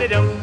[0.00, 0.39] Dum-da-da-dum,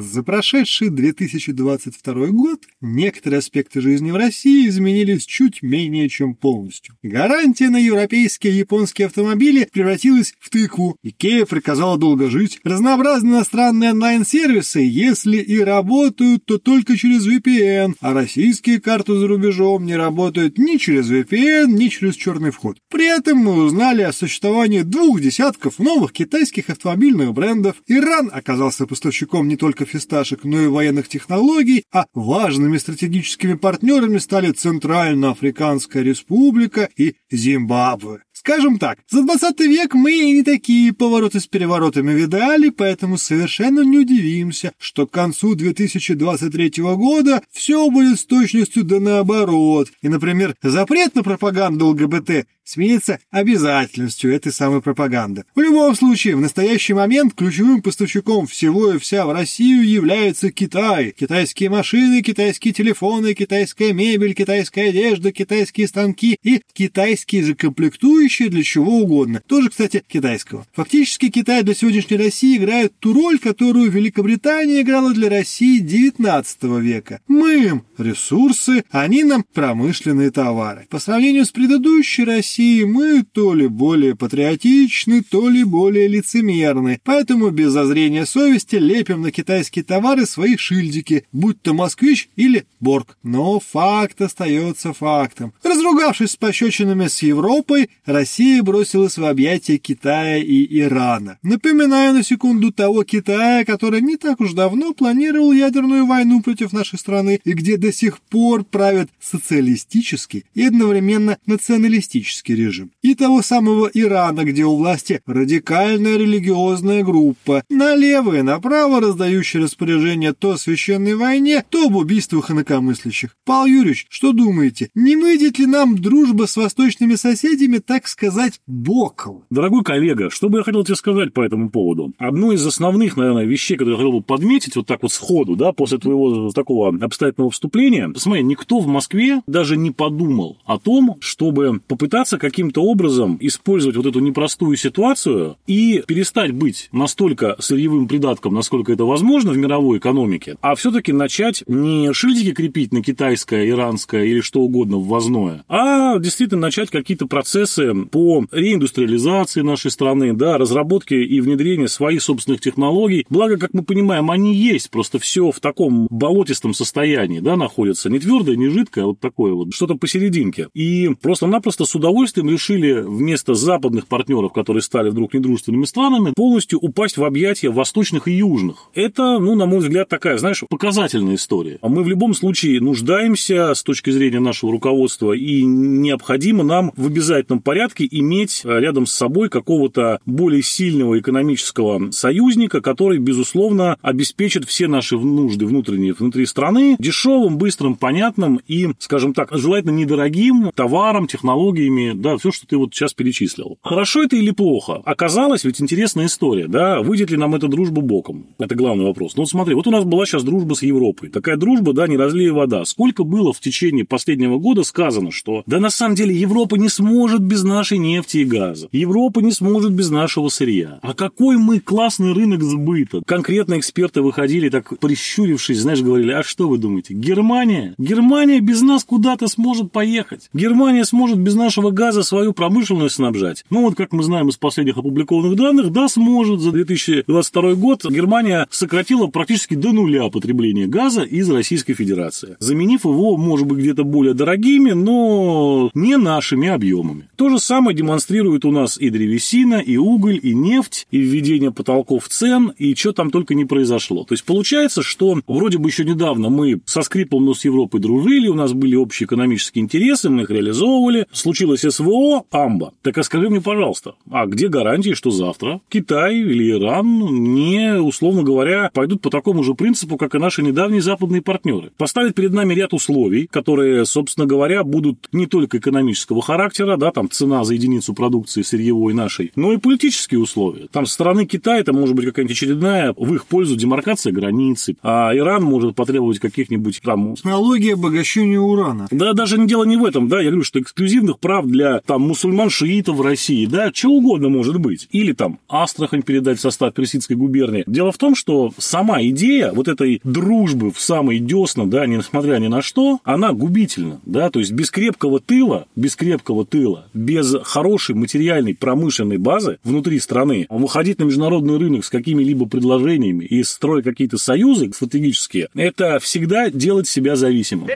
[0.00, 6.96] За прошедший 2022 год некоторые аспекты жизни в России изменились чуть менее чем полностью.
[7.02, 10.96] Гарантия на европейские и японские автомобили превратилась в тыкву.
[11.02, 12.60] Икея приказала долго жить.
[12.64, 19.84] Разнообразные иностранные онлайн-сервисы, если и работают, то только через VPN, а российские карты за рубежом
[19.84, 22.78] не работают ни через VPN, ни через черный вход.
[22.90, 27.76] При этом мы узнали о существовании двух десятков новых китайских автомобильных брендов.
[27.86, 34.50] Иран оказался поставщиком не только фисташек, но и военных технологий, а важными стратегическими партнерами стали
[34.52, 38.22] Центральноафриканская республика и Зимбабве.
[38.44, 43.82] Скажем так, за 20 век мы и не такие повороты с переворотами видали, поэтому совершенно
[43.82, 49.90] не удивимся, что к концу 2023 года все будет с точностью да наоборот.
[50.02, 55.44] И, например, запрет на пропаганду ЛГБТ сменится обязательностью этой самой пропаганды.
[55.54, 61.14] В любом случае, в настоящий момент ключевым поставщиком всего и вся в Россию является Китай.
[61.18, 68.48] Китайские машины, китайские телефоны, китайская мебель, китайская одежда, китайские станки и китайские же комплектующие будущее
[68.48, 69.42] для чего угодно.
[69.46, 70.66] Тоже, кстати, китайского.
[70.72, 77.20] Фактически Китай для сегодняшней России играет ту роль, которую Великобритания играла для России XIX века.
[77.28, 80.86] Мы им ресурсы, они нам промышленные товары.
[80.88, 87.00] По сравнению с предыдущей Россией мы то ли более патриотичны, то ли более лицемерны.
[87.04, 93.18] Поэтому без зазрения совести лепим на китайские товары свои шильдики, будь то москвич или борг.
[93.22, 95.52] Но факт остается фактом.
[95.62, 98.21] Разругавшись с пощечинами с Европой, Россия
[98.62, 101.38] бросилась в объятия Китая и Ирана.
[101.42, 106.98] Напоминаю на секунду того Китая, который не так уж давно планировал ядерную войну против нашей
[106.98, 112.90] страны и где до сих пор правят социалистический и одновременно националистический режим.
[113.02, 120.32] И того самого Ирана, где у власти радикальная религиозная группа, налево и направо раздающая распоряжения
[120.32, 123.36] то о священной войне, то об убийствах инакомыслящих.
[123.44, 129.44] Павел Юрьевич, что думаете, не выйдет ли нам дружба с восточными соседями так сказать, боком.
[129.50, 132.12] Дорогой коллега, что бы я хотел тебе сказать по этому поводу?
[132.18, 135.72] Одно из основных, наверное, вещей, которые я хотел бы подметить вот так вот сходу, да,
[135.72, 141.80] после твоего такого обстоятельного вступления, смотри, никто в Москве даже не подумал о том, чтобы
[141.88, 148.92] попытаться каким-то образом использовать вот эту непростую ситуацию и перестать быть настолько сырьевым придатком, насколько
[148.92, 154.40] это возможно в мировой экономике, а все-таки начать не шильдики крепить на китайское, иранское или
[154.40, 161.40] что угодно ввозное, а действительно начать какие-то процессы по реиндустриализации нашей страны, да, разработке и
[161.40, 163.26] внедрению своих собственных технологий.
[163.28, 168.10] Благо, как мы понимаем, они есть, просто все в таком болотистом состоянии, да, находится.
[168.10, 170.68] Не твердое, не жидкое, а вот такое вот, что-то посерединке.
[170.74, 177.16] И просто-напросто с удовольствием решили вместо западных партнеров, которые стали вдруг недружественными странами, полностью упасть
[177.16, 178.90] в объятия восточных и южных.
[178.94, 181.78] Это, ну, на мой взгляд, такая, знаешь, показательная история.
[181.82, 187.06] А мы в любом случае нуждаемся с точки зрения нашего руководства и необходимо нам в
[187.06, 193.96] обязательном порядке порядке иметь э, рядом с собой какого-то более сильного экономического союзника, который, безусловно,
[194.02, 200.70] обеспечит все наши нужды внутренние внутри страны дешевым, быстрым, понятным и, скажем так, желательно недорогим
[200.74, 203.78] товаром, технологиями, да, все, что ты вот сейчас перечислил.
[203.82, 205.02] Хорошо это или плохо?
[205.04, 208.46] Оказалось, ведь интересная история, да, выйдет ли нам эта дружба боком?
[208.58, 209.36] Это главный вопрос.
[209.36, 211.28] Ну вот смотри, вот у нас была сейчас дружба с Европой.
[211.28, 212.84] Такая дружба, да, не разлей вода.
[212.84, 217.40] Сколько было в течение последнего года сказано, что да на самом деле Европа не сможет
[217.40, 218.88] без нашей нашей нефти и газа.
[218.92, 221.00] Европа не сможет без нашего сырья.
[221.02, 223.22] А какой мы классный рынок сбыта.
[223.26, 227.94] Конкретно эксперты выходили так прищурившись, знаешь, говорили, а что вы думаете, Германия?
[227.98, 230.48] Германия без нас куда-то сможет поехать.
[230.54, 233.64] Германия сможет без нашего газа свою промышленность снабжать.
[233.68, 236.60] Ну вот, как мы знаем из последних опубликованных данных, да, сможет.
[236.60, 243.36] За 2022 год Германия сократила практически до нуля потребление газа из Российской Федерации, заменив его,
[243.36, 247.28] может быть, где-то более дорогими, но не нашими объемами.
[247.36, 252.28] То же самое демонстрирует у нас и древесина, и уголь, и нефть, и введение потолков
[252.28, 254.24] цен, и что там только не произошло.
[254.24, 258.48] То есть получается, что вроде бы еще недавно мы со скрипом, но с Европой дружили,
[258.48, 262.92] у нас были общие экономические интересы, мы их реализовывали, случилось СВО, амба.
[263.02, 267.18] Так а скажи мне, пожалуйста, а где гарантии, что завтра Китай или Иран
[267.54, 271.92] не, условно говоря, пойдут по такому же принципу, как и наши недавние западные партнеры?
[271.96, 277.30] Поставят перед нами ряд условий, которые, собственно говоря, будут не только экономического характера, да, там
[277.30, 280.86] цена за единицу продукции сырьевой нашей, но и политические условия.
[280.90, 285.34] Там со стороны Китая это может быть какая-нибудь очередная в их пользу демаркация границы, а
[285.34, 287.34] Иран может потребовать каких-нибудь там...
[287.34, 289.06] Технология обогащения урана.
[289.10, 292.22] Да, даже не дело не в этом, да, я говорю, что эксклюзивных прав для там
[292.22, 295.08] мусульман-шиитов в России, да, чего угодно может быть.
[295.10, 297.84] Или там Астрахань передать в состав Персидской губернии.
[297.86, 302.68] Дело в том, что сама идея вот этой дружбы в самые десна, да, несмотря ни
[302.68, 308.14] на что, она губительна, да, то есть без крепкого тыла, без крепкого тыла, без хорошей
[308.14, 314.38] материальной промышленной базы внутри страны, выходить на международный рынок с какими-либо предложениями и строить какие-то
[314.38, 317.88] союзы стратегические, это всегда делать себя зависимым.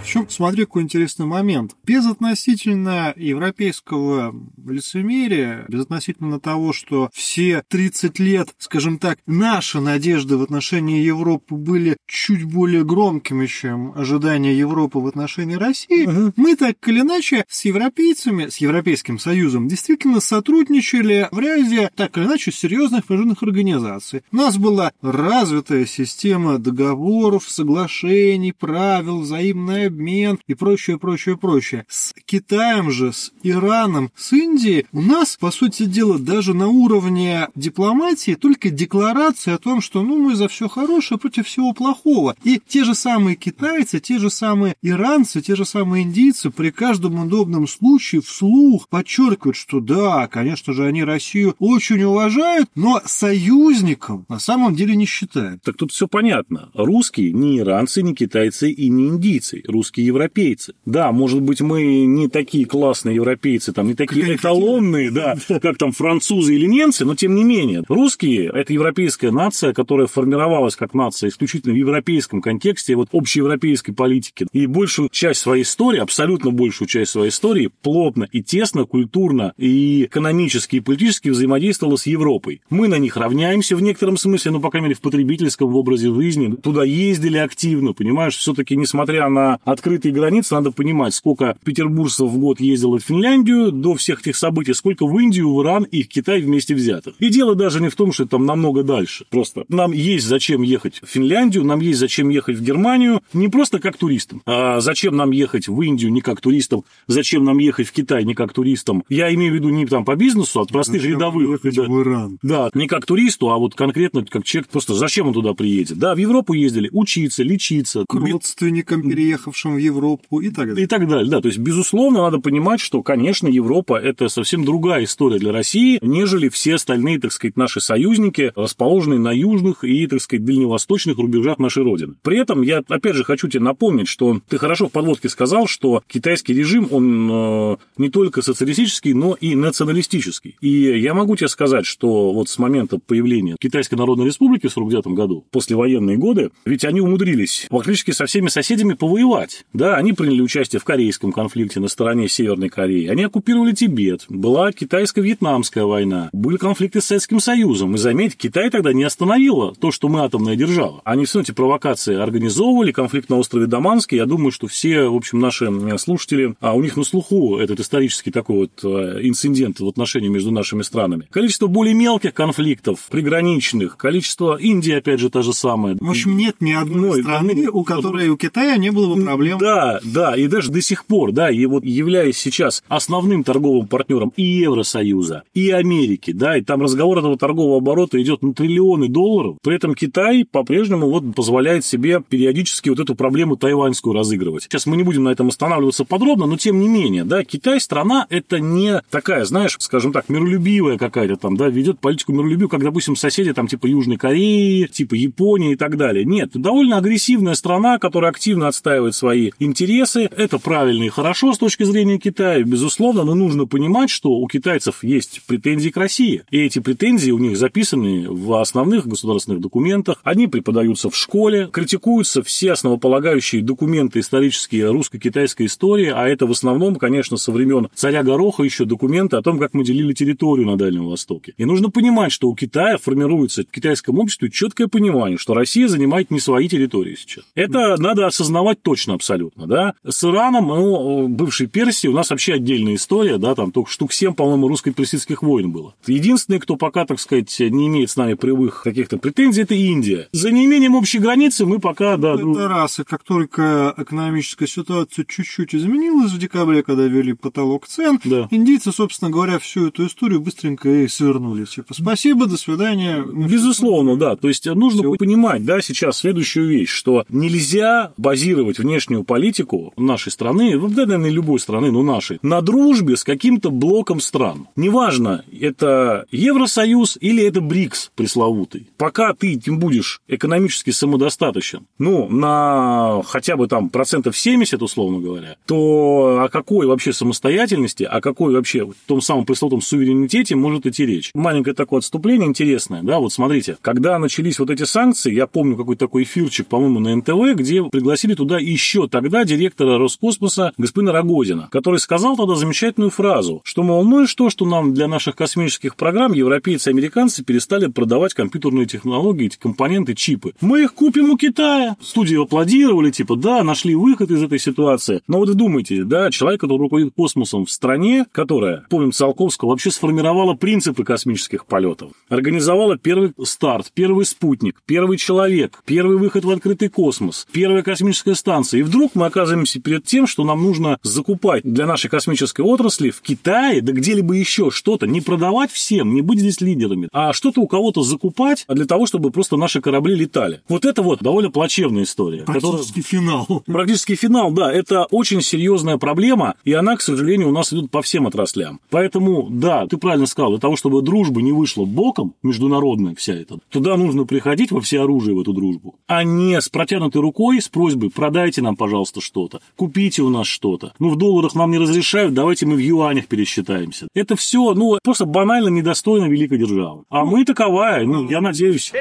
[0.00, 1.76] Причем, смотри, какой интересный момент.
[1.84, 4.34] Без относительно европейского
[4.66, 11.54] лицемерия, без относительно того, что все 30 лет, скажем так, наши надежды в отношении Европы
[11.54, 16.32] были чуть более громкими, чем ожидания Европы в отношении России, угу.
[16.36, 22.24] мы так или иначе с европейцами, с Европейским Союзом действительно сотрудничали в ряде так или
[22.24, 24.22] иначе серьезных международных организаций.
[24.32, 31.84] У нас была развитая система договоров, соглашений, правил, взаимной обмен и прочее, прочее, прочее.
[31.88, 37.48] С Китаем же, с Ираном, с Индией у нас, по сути дела, даже на уровне
[37.54, 42.36] дипломатии только декларация о том, что ну мы за все хорошее против всего плохого.
[42.44, 47.18] И те же самые китайцы, те же самые иранцы, те же самые индийцы при каждом
[47.24, 54.38] удобном случае вслух подчеркивают, что да, конечно же, они Россию очень уважают, но союзником на
[54.38, 55.62] самом деле не считают.
[55.62, 56.70] Так тут все понятно.
[56.74, 59.62] Русские не иранцы, не китайцы и не индийцы.
[59.78, 60.74] Русские европейцы.
[60.86, 65.92] Да, может быть, мы не такие классные европейцы, там, не такие эталонные, да, как там
[65.92, 67.84] французы или немцы, но тем не менее.
[67.86, 74.48] Русские– это европейская нация, которая формировалась как нация исключительно в европейском контексте, вот общеевропейской политики.
[74.52, 80.06] И большую часть своей истории, абсолютно большую часть своей истории плотно и тесно, культурно и
[80.06, 82.62] экономически и политически взаимодействовала с Европой.
[82.68, 86.12] Мы на них равняемся в некотором смысле, ну, по крайней мере, в потребительском в образе
[86.12, 86.56] жизни.
[86.56, 92.60] Туда ездили активно, понимаешь, все-таки, несмотря на открытые границы, надо понимать, сколько петербуржцев в год
[92.60, 96.40] ездило в Финляндию до всех этих событий, сколько в Индию, в Иран и в Китай
[96.40, 97.14] вместе взятых.
[97.18, 99.26] И дело даже не в том, что там намного дальше.
[99.30, 103.78] Просто нам есть зачем ехать в Финляндию, нам есть зачем ехать в Германию, не просто
[103.78, 107.92] как туристам, а зачем нам ехать в Индию не как туристам, зачем нам ехать в
[107.92, 109.04] Китай не как туристам.
[109.08, 111.60] Я имею в виду не там по бизнесу, а простых зачем рядовых.
[111.62, 112.38] Да, в Иран.
[112.42, 115.98] да, не как туристу, а вот конкретно как человек, просто зачем он туда приедет.
[115.98, 118.04] Да, в Европу ездили учиться, лечиться.
[118.08, 120.84] К родственникам переехавшим в Европу и так далее.
[120.84, 121.40] И так далее, да.
[121.40, 126.48] То есть, безусловно, надо понимать, что, конечно, Европа– это совсем другая история для России, нежели
[126.48, 131.82] все остальные, так сказать, наши союзники, расположенные на южных и, так сказать, дальневосточных рубежах нашей
[131.82, 132.14] Родины.
[132.22, 136.02] При этом я, опять же, хочу тебе напомнить, что ты хорошо в подводке сказал, что
[136.06, 140.56] китайский режим, он э, не только социалистический, но и националистический.
[140.60, 145.08] И я могу тебе сказать, что вот с момента появления Китайской Народной Республики в 49
[145.08, 149.64] году, послевоенные годы, ведь они умудрились фактически со всеми соседями повоевать воевать.
[149.72, 153.06] Да, они приняли участие в корейском конфликте на стороне Северной Кореи.
[153.06, 154.24] Они оккупировали Тибет.
[154.28, 156.30] Была китайско-вьетнамская война.
[156.32, 157.94] Были конфликты с Советским Союзом.
[157.94, 161.00] И заметь, Китай тогда не остановила то, что мы атомная держава.
[161.04, 164.16] Они все эти провокации организовывали, конфликт на острове Даманский.
[164.16, 165.68] Я думаю, что все, в общем, наши
[165.98, 170.50] слушатели, а у них на слуху этот исторический такой вот э, инцидент в отношении между
[170.50, 171.28] нашими странами.
[171.30, 175.96] Количество более мелких конфликтов, приграничных, количество Индии, опять же, та же самая.
[176.00, 179.58] В общем, нет ни одной страны, у которой у Китая не было бы проблем проблем.
[179.58, 184.32] Да, да, и даже до сих пор, да, и вот являясь сейчас основным торговым партнером
[184.36, 189.56] и Евросоюза, и Америки, да, и там разговор этого торгового оборота идет на триллионы долларов,
[189.62, 194.64] при этом Китай по-прежнему вот позволяет себе периодически вот эту проблему тайваньскую разыгрывать.
[194.64, 198.26] Сейчас мы не будем на этом останавливаться подробно, но тем не менее, да, Китай страна
[198.30, 203.14] это не такая, знаешь, скажем так, миролюбивая какая-то там, да, ведет политику миролюбивую, как, допустим,
[203.14, 206.24] соседи там типа Южной Кореи, типа Японии и так далее.
[206.24, 210.30] Нет, довольно агрессивная страна, которая активно отстаивает свои свои интересы.
[210.34, 215.04] Это правильно и хорошо с точки зрения Китая, безусловно, но нужно понимать, что у китайцев
[215.04, 216.44] есть претензии к России.
[216.50, 220.18] И эти претензии у них записаны в основных государственных документах.
[220.24, 226.96] Они преподаются в школе, критикуются все основополагающие документы исторические русско-китайской истории, а это в основном,
[226.96, 231.06] конечно, со времен царя Гороха еще документы о том, как мы делили территорию на Дальнем
[231.06, 231.52] Востоке.
[231.58, 236.30] И нужно понимать, что у Китая формируется в китайском обществе четкое понимание, что Россия занимает
[236.30, 237.44] не свои территории сейчас.
[237.54, 239.94] Это надо осознавать точно абсолютно да.
[240.06, 244.34] С Ираном, ну, бывшей Персии, у нас вообще отдельная история, да, там только штук 7,
[244.34, 245.94] по-моему, русско-персидских войн было.
[246.06, 250.28] Единственный, кто пока, так сказать, не имеет с нами прямых каких-то претензий, это Индия.
[250.32, 252.34] За неимением общей границы мы пока, да...
[252.34, 252.66] Это ну...
[252.66, 258.46] раз, и как только экономическая ситуация чуть-чуть изменилась в декабре, когда ввели потолок цен, да.
[258.50, 261.64] индийцы, собственно говоря, всю эту историю быстренько и свернули.
[261.64, 263.22] Типа, спасибо, до свидания.
[263.22, 264.36] Безусловно, да.
[264.36, 265.14] То есть нужно Все.
[265.14, 271.30] понимать, да, сейчас следующую вещь, что нельзя базировать внешне внешнюю политику нашей страны, да, наверное,
[271.30, 274.66] любой страны, но нашей, на дружбе с каким-то блоком стран.
[274.74, 278.88] Неважно, это Евросоюз или это БРИКС пресловутый.
[278.96, 285.54] Пока ты тем будешь экономически самодостаточен, ну, на хотя бы там процентов 70, условно говоря,
[285.66, 291.06] то о какой вообще самостоятельности, о какой вообще в том самом пресловутом суверенитете может идти
[291.06, 291.30] речь?
[291.34, 296.06] Маленькое такое отступление интересное, да, вот смотрите, когда начались вот эти санкции, я помню какой-то
[296.06, 301.98] такой эфирчик, по-моему, на НТВ, где пригласили туда еще тогда директора Роскосмоса господина Рогозина, который
[301.98, 306.32] сказал тогда замечательную фразу, что, мол, ну и что, что нам для наших космических программ
[306.32, 310.54] европейцы и американцы перестали продавать компьютерные технологии, эти компоненты, чипы.
[310.60, 311.96] Мы их купим у Китая.
[312.00, 315.20] Студии аплодировали, типа, да, нашли выход из этой ситуации.
[315.28, 320.54] Но вот думайте, да, человек, который руководит космосом в стране, которая, помним Циолковского, вообще сформировала
[320.54, 327.46] принципы космических полетов, организовала первый старт, первый спутник, первый человек, первый выход в открытый космос,
[327.52, 328.77] первая космическая станция.
[328.78, 333.20] И вдруг мы оказываемся перед тем, что нам нужно закупать для нашей космической отрасли в
[333.22, 337.66] Китае, да где-либо еще что-то, не продавать всем, не быть здесь лидерами, а что-то у
[337.66, 340.60] кого-то закупать для того, чтобы просто наши корабли летали.
[340.68, 342.44] Вот это вот довольно плачевная история.
[342.44, 343.20] Практически которая...
[343.48, 343.62] финал.
[343.66, 344.72] Практически финал, да.
[344.72, 348.78] Это очень серьезная проблема, и она, к сожалению, у нас идет по всем отраслям.
[348.90, 353.58] Поэтому, да, ты правильно сказал, для того, чтобы дружба не вышла боком, международная вся эта,
[353.70, 357.68] туда нужно приходить во все оружие в эту дружбу, а не с протянутой рукой с
[357.68, 360.92] просьбой продайте нам, пожалуйста, что-то, купите у нас что-то.
[360.98, 364.08] Ну, в долларах нам не разрешают, давайте мы в юанях пересчитаемся.
[364.14, 367.04] Это все, ну, просто банально недостойно великой державы.
[367.08, 368.92] А мы таковая, ну, я надеюсь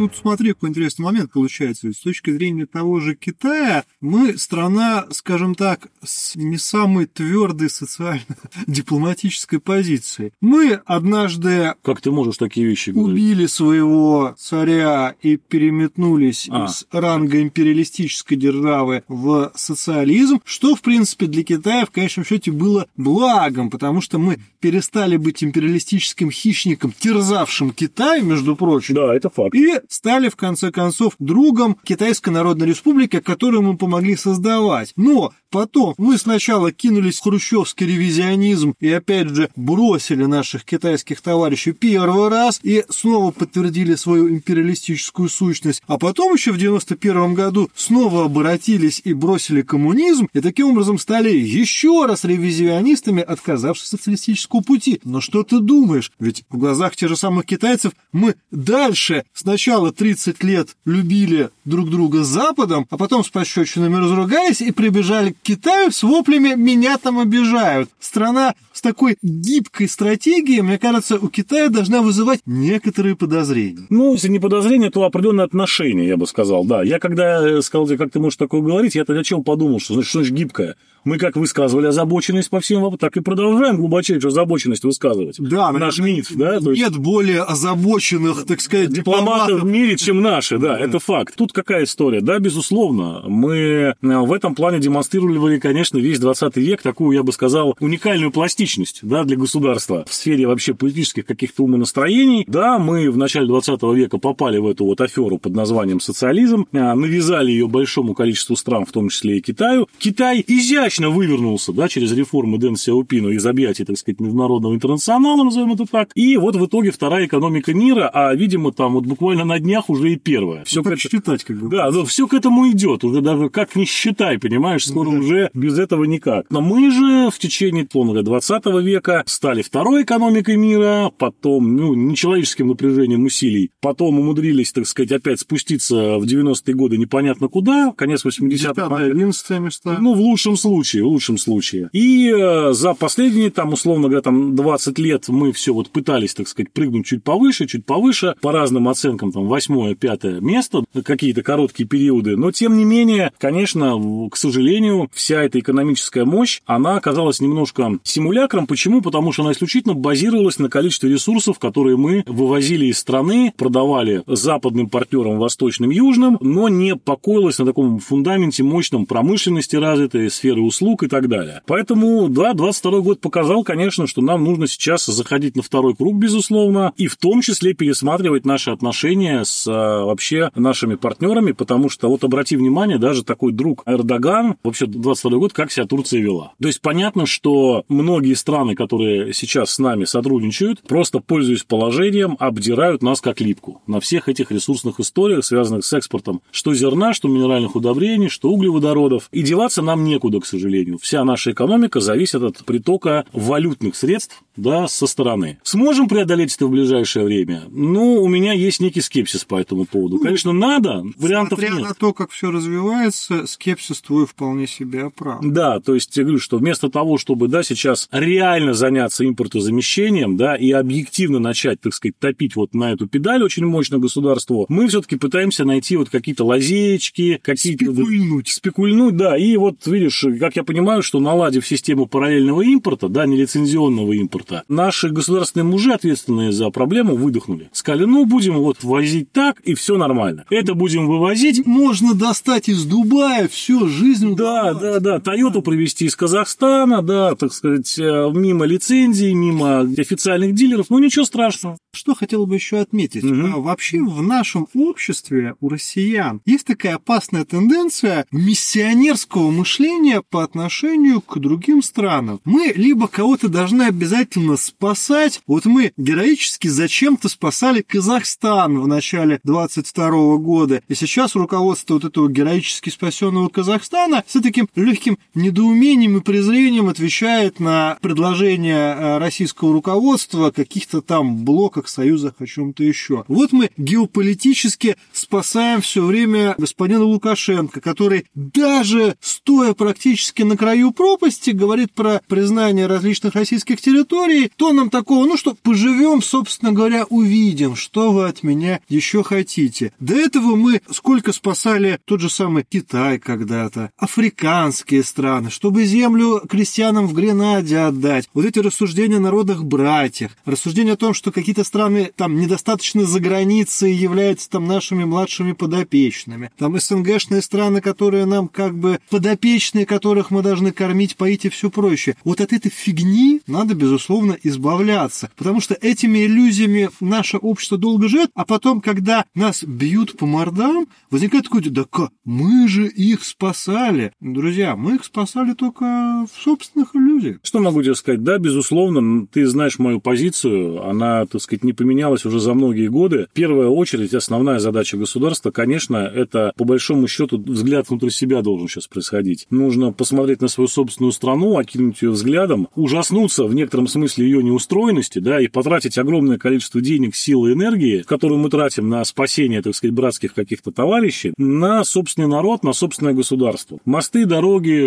[0.00, 1.92] тут смотри, какой интересный момент получается.
[1.92, 9.60] С точки зрения того же Китая, мы страна, скажем так, с не самой твердой социально-дипломатической
[9.60, 10.32] позицией.
[10.40, 11.74] Мы однажды...
[11.82, 13.12] Как ты можешь такие вещи говорить?
[13.12, 16.64] Убили своего царя и переметнулись а.
[16.64, 22.86] из ранга империалистической державы в социализм, что, в принципе, для Китая в конечном счете было
[22.96, 28.94] благом, потому что мы перестали быть империалистическим хищником, терзавшим Китай, между прочим.
[28.94, 29.54] Да, это факт.
[29.54, 34.92] И стали, в конце концов, другом Китайской Народной Республики, которую мы помогли создавать.
[34.96, 41.72] Но Потом мы сначала кинулись в хрущевский ревизионизм и опять же бросили наших китайских товарищей
[41.72, 45.82] первый раз и снова подтвердили свою империалистическую сущность.
[45.88, 51.30] А потом еще в 91 году снова обратились и бросили коммунизм и таким образом стали
[51.36, 55.00] еще раз ревизионистами, отказавшись от социалистического пути.
[55.02, 56.12] Но что ты думаешь?
[56.20, 62.22] Ведь в глазах тех же самых китайцев мы дальше сначала 30 лет любили друг друга
[62.22, 67.88] с Западом, а потом с пощечинами разругались и прибежали Китаю с воплями «меня там обижают».
[67.98, 73.86] Страна с такой гибкой стратегией, мне кажется, у Китая должна вызывать некоторые подозрения.
[73.90, 76.82] Ну, если не подозрения, то определенное отношение, я бы сказал, да.
[76.82, 80.10] Я когда сказал тебе, как ты можешь такое говорить, я тогда чем подумал, что значит,
[80.10, 80.76] что значит гибкая?
[81.04, 85.36] Мы как высказывали озабоченность по всем вопросам, так и продолжаем глубочайшую озабоченность высказывать.
[85.38, 86.60] Да, наш МИД, да?
[86.60, 86.82] То есть...
[86.82, 91.34] Нет более озабоченных, так сказать, дипломатов, дипломатов в мире, чем наши, да, да, это факт.
[91.36, 92.20] Тут какая история?
[92.20, 97.32] Да, безусловно, мы э, в этом плане демонстрировали, конечно, весь 20 век такую, я бы
[97.32, 102.44] сказал, уникальную пластичность, да, для государства в сфере вообще политических каких-то умонастроений.
[102.46, 106.94] Да, мы в начале 20 века попали в эту вот аферу под названием социализм, э,
[106.94, 109.88] навязали ее большому количеству стран, в том числе и Китаю.
[109.98, 115.44] Китай изящно удачно вывернулся, да, через реформы Дэн Сяопина из объятий, так сказать, международного интернационала,
[115.44, 116.10] назовем это так.
[116.16, 120.12] И вот в итоге вторая экономика мира, а, видимо, там вот буквально на днях уже
[120.12, 120.64] и первая.
[120.64, 121.68] Все ну, к считать, как бы.
[121.68, 123.04] Да, ну, все к этому идет.
[123.04, 125.18] Уже даже как не считай, понимаешь, скоро да.
[125.18, 126.46] уже без этого никак.
[126.50, 132.66] Но мы же в течение, помню, 20 века стали второй экономикой мира, потом, ну, нечеловеческим
[132.66, 138.96] напряжением усилий, потом умудрились, так сказать, опять спуститься в 90-е годы непонятно куда, конец 80-х.
[138.96, 139.96] 11 места.
[140.00, 141.90] Ну, в лучшем случае случае, в лучшем случае.
[141.92, 146.48] И э, за последние, там, условно говоря, там 20 лет мы все вот пытались, так
[146.48, 151.86] сказать, прыгнуть чуть повыше, чуть повыше, по разным оценкам, там, восьмое, пятое место, какие-то короткие
[151.86, 153.98] периоды, но, тем не менее, конечно,
[154.30, 158.66] к сожалению, вся эта экономическая мощь, она оказалась немножко симулякром.
[158.66, 159.02] Почему?
[159.02, 164.88] Потому что она исключительно базировалась на количестве ресурсов, которые мы вывозили из страны, продавали западным
[164.88, 171.08] партнерам, восточным, южным, но не покоилась на таком фундаменте мощном промышленности развитой, сферы услуг и
[171.08, 171.62] так далее.
[171.66, 176.92] Поэтому, да, 22 год показал, конечно, что нам нужно сейчас заходить на второй круг, безусловно,
[176.96, 182.24] и в том числе пересматривать наши отношения с а, вообще нашими партнерами, потому что, вот
[182.24, 186.52] обрати внимание, даже такой друг Эрдоган, вообще 22 год, как себя Турция вела.
[186.60, 193.02] То есть понятно, что многие страны, которые сейчас с нами сотрудничают, просто пользуясь положением, обдирают
[193.02, 197.74] нас как липку на всех этих ресурсных историях, связанных с экспортом что зерна, что минеральных
[197.74, 199.28] удобрений, что углеводородов.
[199.32, 200.59] И деваться нам некуда, к сожалению.
[201.00, 205.58] Вся наша экономика зависит от притока валютных средств да, со стороны.
[205.62, 207.64] Сможем преодолеть это в ближайшее время?
[207.70, 210.16] Ну, у меня есть некий скепсис по этому поводу.
[210.16, 211.88] Ну, Конечно, надо, вариантов Смотря нет.
[211.88, 215.52] на то, как все развивается, скепсис твой вполне себе оправдан.
[215.52, 220.56] Да, то есть я говорю, что вместо того, чтобы, да, сейчас реально заняться импортозамещением, да,
[220.56, 225.16] и объективно начать, так сказать, топить вот на эту педаль очень мощно государству, мы все-таки
[225.16, 227.86] пытаемся найти вот какие-то лазеечки, какие-то...
[227.86, 228.48] Спекульнуть.
[228.48, 234.12] Спекульнуть, да, и вот, видишь, как я понимаю, что наладив систему параллельного импорта, да, нелицензионного
[234.12, 237.70] импорта, наши государственные мужи, ответственные за проблему, выдохнули.
[237.72, 240.44] Сказали, ну, будем вот возить так, и все нормально.
[240.50, 241.66] Это будем вывозить.
[241.66, 245.20] Можно достать из Дубая все, жизнь Да, да, да.
[245.20, 250.86] Тойоту привезти из Казахстана, да, так сказать, э, мимо лицензий, мимо официальных дилеров.
[250.90, 251.78] Ну, ничего страшного.
[251.92, 253.24] Что хотел бы еще отметить?
[253.24, 261.20] А Вообще в нашем обществе у россиян есть такая опасная тенденция миссионерского мышления по отношению
[261.20, 262.40] к другим странам.
[262.44, 265.40] Мы либо кого-то должны обязательно спасать.
[265.46, 270.82] Вот мы героически зачем-то спасали Казахстан в начале 22 года.
[270.88, 277.60] И сейчас руководство вот этого героически спасенного Казахстана с таким легким недоумением и презрением отвечает
[277.60, 283.24] на предложение э, российского руководства каких-то там блоках, союзах, о чем-то еще.
[283.28, 291.50] Вот мы геополитически спасаем все время господина Лукашенко, который даже стоя практически на краю пропасти
[291.50, 297.76] говорит про признание различных российских территорий, то нам такого, ну что, поживем, собственно говоря, увидим,
[297.76, 299.92] что вы от меня еще хотите.
[300.00, 307.06] До этого мы сколько спасали тот же самый Китай когда-то, африканские страны, чтобы землю крестьянам
[307.06, 308.28] в Гренаде отдать.
[308.34, 313.92] Вот эти рассуждения о народах-братьях, рассуждения о том, что какие-то страны там недостаточно за границей
[313.92, 316.50] являются там нашими младшими подопечными.
[316.58, 321.70] Там СНГшные страны, которые нам как бы подопечные, которых мы должны кормить, поить и все
[321.70, 322.16] прочее.
[322.24, 325.30] Вот от этой фигни надо, безусловно, избавляться.
[325.36, 330.88] Потому что этими иллюзиями наше общество долго живет, а потом, когда нас бьют по мордам,
[331.12, 334.12] возникает такой, да как, мы же их спасали.
[334.18, 337.38] Друзья, мы их спасали только в собственных иллюзиях.
[337.44, 338.24] Что могу тебе сказать?
[338.24, 343.28] Да, безусловно, ты знаешь мою позицию, она, так сказать, не поменялась уже за многие годы.
[343.30, 348.66] В первую очередь, основная задача государства, конечно, это, по большому счету, взгляд внутрь себя должен
[348.66, 349.46] сейчас происходить.
[349.50, 355.18] Нужно посмотреть на свою собственную страну, окинуть ее взглядом, ужаснуться в некотором смысле ее неустроенности,
[355.18, 359.74] да, и потратить огромное количество денег, сил и энергии, которую мы тратим на спасение, так
[359.74, 363.78] сказать, братских каких-то товарищей, на собственный народ, на собственное государство.
[363.84, 364.80] Мосты, дороги,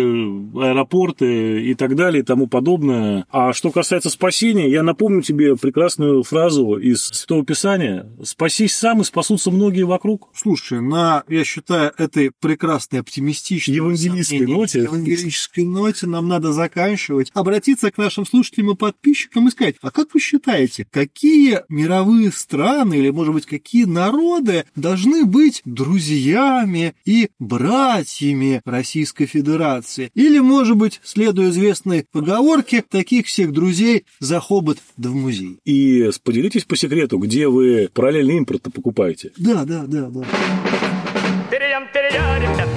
[0.60, 3.24] аэропорты и так далее и тому подобное.
[3.30, 9.04] А что касается спасения, я напомню тебе прекрасную фразу из Святого Писания «Спасись сам, и
[9.04, 10.28] спасутся многие вокруг».
[10.34, 14.88] Слушай, на, я считаю, этой прекрасной оптимистичной Евангелистской ноте.
[15.04, 20.14] Евангелической ноте нам надо заканчивать, обратиться к нашим слушателям и подписчикам и сказать, а как
[20.14, 28.60] вы считаете, какие мировые страны или, может быть, какие народы должны быть друзьями и братьями
[28.64, 30.10] Российской Федерации?
[30.14, 35.58] Или, может быть, следуя известной поговорке, таких всех друзей за хобот да в музей?
[35.64, 39.32] И поделитесь по секрету, где вы параллельный импорт покупаете.
[39.36, 40.24] Да, да, да, да.